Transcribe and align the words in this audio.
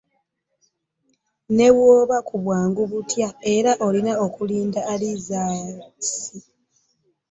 Ne 1.55 1.67
bw'oba 1.75 2.17
ku 2.27 2.35
bwangu 2.43 2.81
butya 2.91 3.29
era 3.55 3.71
olina 3.87 4.13
okulinda 4.25 4.81
alizaatisi. 4.93 6.37